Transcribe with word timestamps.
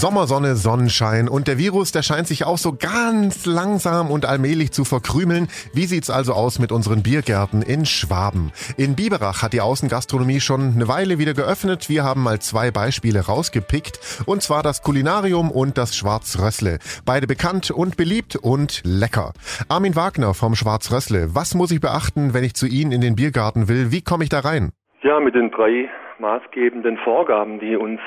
Sommersonne, 0.00 0.54
Sonnenschein 0.54 1.28
und 1.28 1.46
der 1.46 1.58
Virus, 1.58 1.92
der 1.92 2.00
scheint 2.00 2.26
sich 2.26 2.46
auch 2.46 2.56
so 2.56 2.72
ganz 2.72 3.44
langsam 3.44 4.10
und 4.10 4.24
allmählich 4.24 4.72
zu 4.72 4.84
verkrümeln. 4.86 5.46
Wie 5.74 5.84
sieht's 5.84 6.08
also 6.08 6.32
aus 6.32 6.58
mit 6.58 6.72
unseren 6.72 7.02
Biergärten 7.02 7.60
in 7.60 7.84
Schwaben? 7.84 8.50
In 8.78 8.96
Biberach 8.96 9.42
hat 9.42 9.52
die 9.52 9.60
Außengastronomie 9.60 10.40
schon 10.40 10.72
eine 10.74 10.88
Weile 10.88 11.18
wieder 11.18 11.34
geöffnet. 11.34 11.90
Wir 11.90 12.02
haben 12.02 12.22
mal 12.22 12.38
zwei 12.38 12.70
Beispiele 12.70 13.26
rausgepickt 13.26 14.24
und 14.24 14.40
zwar 14.40 14.62
das 14.62 14.80
Kulinarium 14.80 15.50
und 15.50 15.76
das 15.76 15.94
Schwarzrössle. 15.94 16.78
Beide 17.04 17.26
bekannt 17.26 17.70
und 17.70 17.98
beliebt 17.98 18.36
und 18.36 18.80
lecker. 18.86 19.34
Armin 19.68 19.96
Wagner 19.96 20.32
vom 20.32 20.54
Schwarzrössle, 20.54 21.34
was 21.34 21.54
muss 21.54 21.72
ich 21.72 21.80
beachten, 21.82 22.32
wenn 22.32 22.42
ich 22.42 22.54
zu 22.54 22.66
Ihnen 22.66 22.92
in 22.92 23.02
den 23.02 23.16
Biergarten 23.16 23.68
will? 23.68 23.92
Wie 23.92 24.00
komme 24.00 24.24
ich 24.24 24.30
da 24.30 24.40
rein? 24.40 24.70
Ja, 25.02 25.20
mit 25.20 25.34
den 25.34 25.50
drei 25.50 25.90
maßgebenden 26.20 26.96
Vorgaben, 27.04 27.60
die 27.60 27.76
uns 27.76 28.00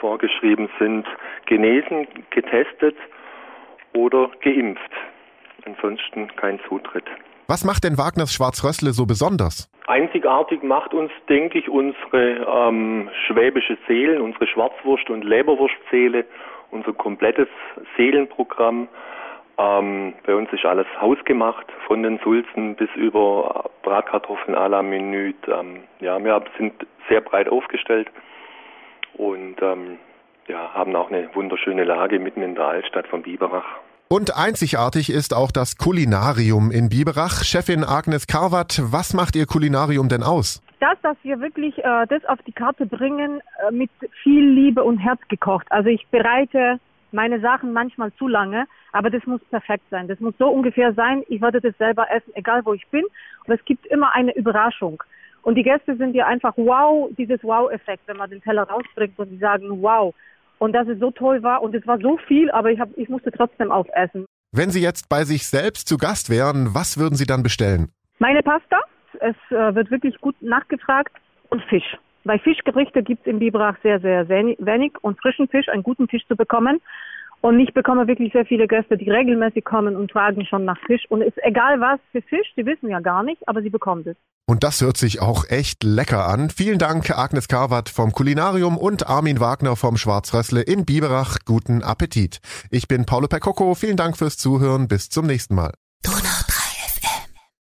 vorgeschrieben 0.00 0.68
sind, 0.78 1.06
genesen, 1.46 2.06
getestet 2.30 2.96
oder 3.94 4.30
geimpft. 4.42 4.92
Ansonsten 5.64 6.28
kein 6.36 6.60
Zutritt. 6.68 7.04
Was 7.48 7.64
macht 7.64 7.84
denn 7.84 7.96
Wagners 7.96 8.32
Schwarzrössle 8.32 8.90
so 8.90 9.06
besonders? 9.06 9.70
Einzigartig 9.86 10.64
macht 10.64 10.92
uns, 10.92 11.12
denke 11.28 11.58
ich, 11.58 11.68
unsere 11.68 12.44
ähm, 12.44 13.08
schwäbische 13.26 13.78
Seelen, 13.86 14.20
unsere 14.20 14.46
Schwarzwurst- 14.46 15.10
und 15.10 15.22
Leberwurstseele, 15.22 16.24
unser 16.72 16.92
komplettes 16.92 17.48
Seelenprogramm. 17.96 18.88
Ähm, 19.58 20.14
bei 20.26 20.34
uns 20.34 20.52
ist 20.52 20.64
alles 20.64 20.88
hausgemacht, 21.00 21.66
von 21.86 22.02
den 22.02 22.18
Sulzen 22.18 22.74
bis 22.74 22.90
über 22.96 23.70
Bratkartoffeln 23.82 24.56
à 24.56 24.68
la 24.68 24.82
Minute. 24.82 25.50
Ähm, 25.50 25.84
ja, 26.00 26.22
wir 26.22 26.42
sind 26.58 26.74
sehr 27.08 27.20
breit 27.20 27.48
aufgestellt 27.48 28.10
und 29.14 29.56
ähm, 29.62 29.98
ja, 30.48 30.72
haben 30.74 30.94
auch 30.96 31.10
eine 31.10 31.34
wunderschöne 31.34 31.84
Lage 31.84 32.18
mitten 32.18 32.42
in 32.42 32.54
der 32.54 32.66
Altstadt 32.66 33.06
von 33.08 33.22
Biberach. 33.22 33.64
Und 34.08 34.36
einzigartig 34.36 35.10
ist 35.10 35.34
auch 35.34 35.50
das 35.50 35.78
Kulinarium 35.78 36.70
in 36.70 36.88
Biberach. 36.88 37.42
Chefin 37.42 37.82
Agnes 37.82 38.28
Karwat, 38.28 38.80
was 38.80 39.14
macht 39.14 39.34
Ihr 39.34 39.46
Kulinarium 39.46 40.08
denn 40.08 40.22
aus? 40.22 40.62
Das, 40.78 40.96
dass 41.02 41.16
wir 41.24 41.40
wirklich 41.40 41.76
äh, 41.78 42.06
das 42.08 42.24
auf 42.26 42.38
die 42.46 42.52
Karte 42.52 42.86
bringen, 42.86 43.40
äh, 43.66 43.72
mit 43.72 43.90
viel 44.22 44.48
Liebe 44.48 44.84
und 44.84 44.98
Herz 44.98 45.20
gekocht. 45.28 45.66
Also 45.70 45.88
ich 45.88 46.06
bereite 46.12 46.78
meine 47.10 47.40
Sachen 47.40 47.72
manchmal 47.72 48.12
zu 48.12 48.28
lange, 48.28 48.66
aber 48.92 49.10
das 49.10 49.26
muss 49.26 49.40
perfekt 49.50 49.84
sein. 49.90 50.06
Das 50.06 50.20
muss 50.20 50.34
so 50.38 50.48
ungefähr 50.48 50.92
sein, 50.92 51.24
ich 51.28 51.40
würde 51.40 51.60
das 51.60 51.76
selber 51.78 52.08
essen, 52.10 52.30
egal 52.34 52.64
wo 52.64 52.74
ich 52.74 52.86
bin. 52.88 53.04
Und 53.46 53.54
es 53.54 53.64
gibt 53.64 53.86
immer 53.86 54.14
eine 54.14 54.36
Überraschung. 54.36 55.02
Und 55.42 55.56
die 55.56 55.62
Gäste 55.64 55.96
sind 55.96 56.14
ja 56.14 56.26
einfach 56.26 56.54
wow, 56.56 57.08
dieses 57.16 57.42
Wow-Effekt, 57.42 58.02
wenn 58.06 58.18
man 58.18 58.30
den 58.30 58.42
Teller 58.42 58.64
rausbringt 58.64 59.18
und 59.18 59.30
die 59.30 59.38
sagen 59.38 59.82
wow. 59.82 60.14
Und 60.58 60.72
dass 60.72 60.88
es 60.88 60.98
so 60.98 61.10
toll 61.10 61.42
war 61.42 61.62
und 61.62 61.74
es 61.74 61.86
war 61.86 61.98
so 62.00 62.18
viel, 62.26 62.50
aber 62.50 62.70
ich, 62.70 62.80
hab, 62.80 62.88
ich 62.96 63.08
musste 63.08 63.30
trotzdem 63.30 63.70
aufessen. 63.70 64.26
Wenn 64.52 64.70
Sie 64.70 64.80
jetzt 64.80 65.08
bei 65.08 65.24
sich 65.24 65.46
selbst 65.46 65.88
zu 65.88 65.98
Gast 65.98 66.30
wären, 66.30 66.74
was 66.74 66.98
würden 66.98 67.16
Sie 67.16 67.26
dann 67.26 67.42
bestellen? 67.42 67.90
Meine 68.18 68.42
Pasta, 68.42 68.78
es 69.20 69.36
äh, 69.50 69.74
wird 69.74 69.90
wirklich 69.90 70.18
gut 70.20 70.36
nachgefragt 70.40 71.14
und 71.50 71.62
Fisch. 71.64 71.96
Weil 72.24 72.38
Fischgerichte 72.40 73.02
gibt 73.02 73.26
es 73.26 73.30
in 73.30 73.38
Biberach 73.38 73.76
sehr, 73.82 74.00
sehr 74.00 74.28
wenig 74.28 74.92
und 75.02 75.20
frischen 75.20 75.48
Fisch, 75.48 75.68
einen 75.68 75.84
guten 75.84 76.08
Fisch 76.08 76.26
zu 76.26 76.34
bekommen. 76.34 76.80
Und 77.40 77.60
ich 77.60 77.72
bekomme 77.74 78.08
wirklich 78.08 78.32
sehr 78.32 78.46
viele 78.46 78.66
Gäste, 78.66 78.96
die 78.96 79.10
regelmäßig 79.10 79.64
kommen 79.64 79.96
und 79.96 80.10
fragen 80.10 80.44
schon 80.46 80.64
nach 80.64 80.78
Fisch. 80.86 81.04
Und 81.08 81.22
es 81.22 81.28
ist 81.28 81.44
egal 81.44 81.80
was 81.80 82.00
für 82.12 82.22
Fisch, 82.22 82.52
sie 82.56 82.66
wissen 82.66 82.90
ja 82.90 83.00
gar 83.00 83.22
nicht, 83.22 83.46
aber 83.48 83.62
sie 83.62 83.70
bekommen 83.70 84.02
es. 84.06 84.16
Und 84.48 84.62
das 84.62 84.80
hört 84.80 84.96
sich 84.96 85.20
auch 85.20 85.44
echt 85.48 85.82
lecker 85.82 86.26
an. 86.28 86.50
Vielen 86.50 86.78
Dank, 86.78 87.10
Agnes 87.10 87.48
Karwat 87.48 87.88
vom 87.88 88.12
Kulinarium 88.12 88.78
und 88.78 89.08
Armin 89.08 89.40
Wagner 89.40 89.74
vom 89.74 89.96
Schwarzrössle 89.96 90.62
in 90.62 90.84
Biberach. 90.84 91.38
Guten 91.44 91.82
Appetit. 91.82 92.38
Ich 92.70 92.86
bin 92.86 93.06
Paolo 93.06 93.26
Percocco. 93.26 93.74
Vielen 93.74 93.96
Dank 93.96 94.16
fürs 94.16 94.38
Zuhören. 94.38 94.86
Bis 94.86 95.08
zum 95.08 95.26
nächsten 95.26 95.56
Mal. 95.56 95.72